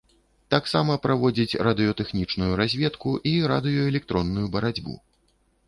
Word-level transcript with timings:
Таксама 0.53 0.95
праводзіць 1.03 1.59
радыётэхнічную 1.67 2.51
разведку 2.63 3.13
і 3.35 3.37
радыёэлектронную 3.55 4.45
барацьбу. 4.59 5.01